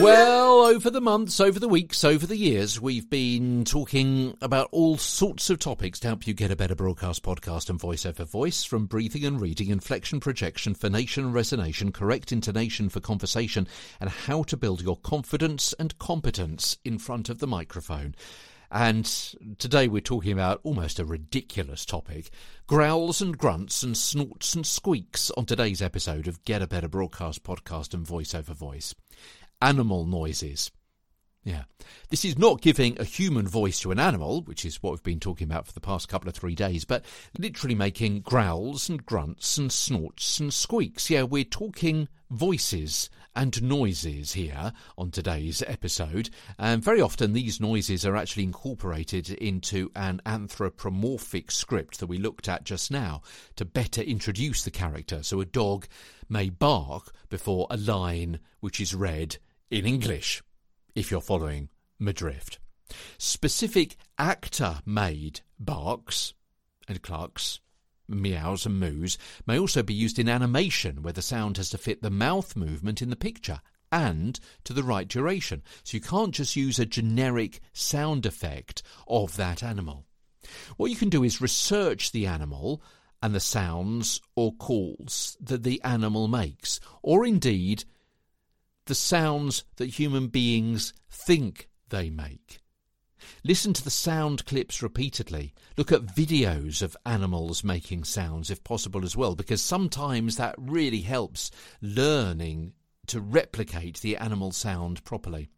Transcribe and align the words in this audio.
Well, 0.00 0.62
over 0.62 0.90
the 0.90 1.00
months, 1.00 1.40
over 1.40 1.60
the 1.60 1.68
weeks, 1.68 2.02
over 2.04 2.26
the 2.26 2.36
years, 2.36 2.80
we've 2.80 3.08
been 3.08 3.64
talking 3.64 4.36
about 4.42 4.68
all 4.72 4.96
sorts 4.96 5.50
of 5.50 5.60
topics 5.60 6.00
to 6.00 6.08
help 6.08 6.26
you 6.26 6.34
get 6.34 6.50
a 6.50 6.56
better 6.56 6.74
broadcast, 6.74 7.22
podcast, 7.22 7.70
and 7.70 7.80
voice 7.80 8.04
over 8.04 8.24
voice 8.24 8.64
from 8.64 8.86
breathing 8.86 9.24
and 9.24 9.40
reading, 9.40 9.68
inflection, 9.68 10.20
projection, 10.20 10.74
phonation 10.74 11.26
and 11.26 11.34
resonation, 11.34 11.94
correct 11.94 12.32
intonation 12.32 12.88
for 12.88 13.00
conversation, 13.00 13.66
and 14.00 14.10
how 14.10 14.42
to 14.42 14.56
build 14.56 14.82
your 14.82 14.96
confidence 14.96 15.72
and 15.78 15.96
competence 15.98 16.76
in 16.84 16.98
front 16.98 17.28
of 17.28 17.38
the 17.38 17.46
microphone. 17.46 18.14
And 18.70 19.06
today 19.58 19.88
we're 19.88 20.00
talking 20.02 20.32
about 20.32 20.60
almost 20.62 20.98
a 20.98 21.04
ridiculous 21.04 21.86
topic 21.86 22.30
growls 22.66 23.22
and 23.22 23.36
grunts 23.36 23.82
and 23.82 23.96
snorts 23.96 24.54
and 24.54 24.66
squeaks 24.66 25.30
on 25.38 25.46
today's 25.46 25.80
episode 25.80 26.28
of 26.28 26.44
Get 26.44 26.60
a 26.60 26.66
Better 26.66 26.88
Broadcast, 26.88 27.42
Podcast, 27.42 27.94
and 27.94 28.06
Voice 28.06 28.34
Over 28.34 28.52
Voice 28.52 28.94
animal 29.62 30.04
noises. 30.04 30.70
Yeah. 31.48 31.62
This 32.10 32.26
is 32.26 32.36
not 32.36 32.60
giving 32.60 33.00
a 33.00 33.04
human 33.04 33.48
voice 33.48 33.80
to 33.80 33.90
an 33.90 33.98
animal, 33.98 34.42
which 34.42 34.66
is 34.66 34.82
what 34.82 34.90
we've 34.90 35.02
been 35.02 35.18
talking 35.18 35.46
about 35.46 35.66
for 35.66 35.72
the 35.72 35.80
past 35.80 36.06
couple 36.06 36.28
of 36.28 36.34
three 36.34 36.54
days, 36.54 36.84
but 36.84 37.06
literally 37.38 37.74
making 37.74 38.20
growls 38.20 38.90
and 38.90 39.06
grunts 39.06 39.56
and 39.56 39.72
snorts 39.72 40.40
and 40.40 40.52
squeaks. 40.52 41.08
Yeah, 41.08 41.22
we're 41.22 41.44
talking 41.44 42.06
voices 42.30 43.08
and 43.34 43.62
noises 43.62 44.34
here 44.34 44.74
on 44.98 45.10
today's 45.10 45.62
episode. 45.66 46.28
And 46.58 46.84
very 46.84 47.00
often 47.00 47.32
these 47.32 47.62
noises 47.62 48.04
are 48.04 48.14
actually 48.14 48.42
incorporated 48.42 49.30
into 49.30 49.90
an 49.96 50.20
anthropomorphic 50.26 51.50
script 51.50 51.98
that 52.00 52.08
we 52.08 52.18
looked 52.18 52.46
at 52.46 52.64
just 52.64 52.90
now 52.90 53.22
to 53.56 53.64
better 53.64 54.02
introduce 54.02 54.64
the 54.64 54.70
character. 54.70 55.22
So 55.22 55.40
a 55.40 55.46
dog 55.46 55.86
may 56.28 56.50
bark 56.50 57.14
before 57.30 57.66
a 57.70 57.78
line 57.78 58.40
which 58.60 58.80
is 58.82 58.94
read 58.94 59.38
in 59.70 59.86
English, 59.86 60.42
if 60.98 61.12
you're 61.12 61.20
following 61.20 61.68
Madrift. 62.00 62.58
Specific 63.18 63.96
actor 64.18 64.80
made 64.84 65.42
barks 65.60 66.34
and 66.88 67.00
clucks, 67.02 67.60
meows 68.08 68.66
and 68.66 68.80
moos 68.80 69.16
may 69.46 69.56
also 69.56 69.84
be 69.84 69.94
used 69.94 70.18
in 70.18 70.28
animation 70.28 71.02
where 71.02 71.12
the 71.12 71.22
sound 71.22 71.56
has 71.56 71.70
to 71.70 71.78
fit 71.78 72.02
the 72.02 72.10
mouth 72.10 72.56
movement 72.56 73.00
in 73.00 73.10
the 73.10 73.16
picture 73.16 73.60
and 73.92 74.40
to 74.64 74.72
the 74.72 74.82
right 74.82 75.06
duration. 75.06 75.62
So 75.84 75.96
you 75.96 76.00
can't 76.00 76.34
just 76.34 76.56
use 76.56 76.80
a 76.80 76.86
generic 76.86 77.60
sound 77.72 78.26
effect 78.26 78.82
of 79.06 79.36
that 79.36 79.62
animal. 79.62 80.04
What 80.78 80.90
you 80.90 80.96
can 80.96 81.10
do 81.10 81.22
is 81.22 81.40
research 81.40 82.10
the 82.10 82.26
animal 82.26 82.82
and 83.22 83.32
the 83.32 83.40
sounds 83.40 84.20
or 84.34 84.52
calls 84.54 85.36
that 85.40 85.62
the 85.62 85.80
animal 85.84 86.26
makes, 86.26 86.80
or 87.02 87.24
indeed 87.24 87.84
the 88.88 88.94
sounds 88.94 89.64
that 89.76 89.86
human 89.86 90.26
beings 90.26 90.92
think 91.10 91.68
they 91.90 92.10
make. 92.10 92.58
Listen 93.44 93.72
to 93.72 93.84
the 93.84 93.90
sound 93.90 94.44
clips 94.46 94.82
repeatedly. 94.82 95.54
Look 95.76 95.92
at 95.92 96.06
videos 96.06 96.82
of 96.82 96.96
animals 97.06 97.62
making 97.62 98.04
sounds 98.04 98.50
if 98.50 98.64
possible 98.64 99.04
as 99.04 99.16
well, 99.16 99.34
because 99.34 99.62
sometimes 99.62 100.36
that 100.36 100.54
really 100.58 101.02
helps 101.02 101.50
learning 101.80 102.72
to 103.06 103.20
replicate 103.20 104.00
the 104.00 104.16
animal 104.16 104.52
sound 104.52 105.04
properly. 105.04 105.48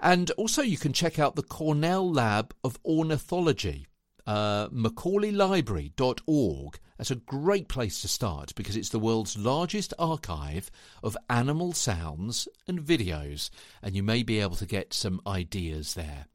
And 0.00 0.30
also, 0.32 0.62
you 0.62 0.78
can 0.78 0.92
check 0.92 1.18
out 1.18 1.36
the 1.36 1.42
Cornell 1.42 2.10
Lab 2.10 2.54
of 2.62 2.78
Ornithology 2.84 3.86
uh, 4.26 4.68
macaulaylibrary.org. 4.68 6.78
That's 6.96 7.10
a 7.10 7.16
great 7.16 7.68
place 7.68 8.00
to 8.00 8.08
start 8.08 8.54
because 8.54 8.76
it's 8.76 8.88
the 8.88 8.98
world's 8.98 9.36
largest 9.36 9.92
archive 9.98 10.70
of 11.02 11.16
animal 11.28 11.72
sounds 11.72 12.48
and 12.66 12.80
videos, 12.80 13.50
and 13.82 13.94
you 13.94 14.02
may 14.02 14.22
be 14.22 14.40
able 14.40 14.56
to 14.56 14.66
get 14.66 14.94
some 14.94 15.20
ideas 15.26 15.94
there. 15.94 16.26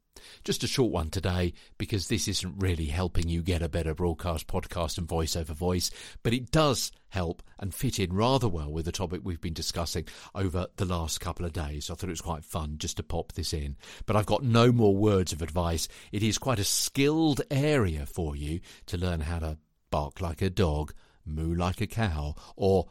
Just 0.44 0.64
a 0.64 0.66
short 0.66 0.92
one 0.92 1.10
today 1.10 1.52
because 1.78 2.08
this 2.08 2.28
isn't 2.28 2.58
really 2.58 2.86
helping 2.86 3.28
you 3.28 3.42
get 3.42 3.62
a 3.62 3.68
better 3.68 3.94
broadcast, 3.94 4.46
podcast, 4.46 4.98
and 4.98 5.08
voice 5.08 5.36
over 5.36 5.52
voice, 5.52 5.90
but 6.22 6.32
it 6.32 6.50
does 6.50 6.92
help 7.08 7.42
and 7.58 7.74
fit 7.74 7.98
in 7.98 8.12
rather 8.12 8.48
well 8.48 8.72
with 8.72 8.86
the 8.86 8.92
topic 8.92 9.20
we've 9.22 9.40
been 9.40 9.52
discussing 9.52 10.06
over 10.34 10.66
the 10.76 10.84
last 10.84 11.20
couple 11.20 11.44
of 11.44 11.52
days. 11.52 11.90
I 11.90 11.94
thought 11.94 12.08
it 12.08 12.10
was 12.10 12.20
quite 12.20 12.44
fun 12.44 12.76
just 12.78 12.96
to 12.96 13.02
pop 13.02 13.32
this 13.32 13.52
in. 13.52 13.76
But 14.06 14.16
I've 14.16 14.26
got 14.26 14.42
no 14.42 14.72
more 14.72 14.96
words 14.96 15.32
of 15.32 15.42
advice. 15.42 15.88
It 16.10 16.22
is 16.22 16.38
quite 16.38 16.58
a 16.58 16.64
skilled 16.64 17.42
area 17.50 18.06
for 18.06 18.34
you 18.34 18.60
to 18.86 18.96
learn 18.96 19.20
how 19.20 19.40
to 19.40 19.58
bark 19.90 20.20
like 20.20 20.40
a 20.40 20.50
dog, 20.50 20.94
moo 21.26 21.54
like 21.54 21.80
a 21.80 21.86
cow, 21.86 22.34
or 22.56 22.88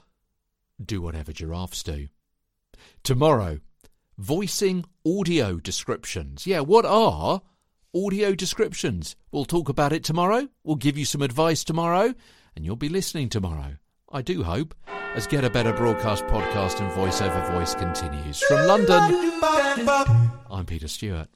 do 0.84 1.02
whatever 1.02 1.32
giraffes 1.32 1.84
do. 1.84 2.08
Tomorrow, 3.04 3.60
voicing 4.22 4.86
audio 5.04 5.58
descriptions. 5.58 6.46
Yeah, 6.46 6.60
what 6.60 6.86
are 6.86 7.42
audio 7.96 8.36
descriptions? 8.36 9.16
We'll 9.32 9.46
talk 9.46 9.68
about 9.68 9.92
it 9.94 10.04
tomorrow. 10.04 10.48
We'll 10.64 10.76
give 10.76 10.96
you 10.96 11.06
some 11.06 11.24
advice 11.24 11.64
tomorrow, 11.64 12.14
and 12.56 12.64
you'll 12.64 12.76
be 12.76 12.88
listening 12.88 13.30
tomorrow. 13.30 13.78
I 14.12 14.22
do 14.22 14.44
hope, 14.44 14.76
as 15.16 15.26
Get 15.26 15.44
a 15.44 15.50
Better 15.50 15.74
Broadcast 15.74 16.24
podcast 16.26 16.80
and 16.82 16.92
voice 16.94 17.20
over 17.20 17.52
voice 17.52 17.74
continues. 17.74 18.42
From 18.44 18.68
London, 18.68 19.02
I'm 20.52 20.66
Peter 20.68 20.88
Stewart. 20.88 21.28